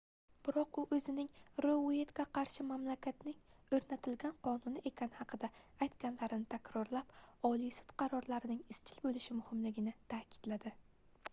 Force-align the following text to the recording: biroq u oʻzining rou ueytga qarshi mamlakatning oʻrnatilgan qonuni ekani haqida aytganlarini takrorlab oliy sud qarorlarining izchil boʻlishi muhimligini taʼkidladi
biroq 0.45 0.77
u 0.81 0.83
oʻzining 0.95 1.27
rou 1.65 1.81
ueytga 1.89 2.23
qarshi 2.37 2.63
mamlakatning 2.69 3.35
oʻrnatilgan 3.77 4.33
qonuni 4.47 4.81
ekani 4.91 5.15
haqida 5.19 5.49
aytganlarini 5.87 6.49
takrorlab 6.55 7.13
oliy 7.51 7.75
sud 7.81 7.93
qarorlarining 8.03 8.63
izchil 8.77 9.03
boʻlishi 9.05 9.37
muhimligini 9.43 9.95
taʼkidladi 10.15 10.75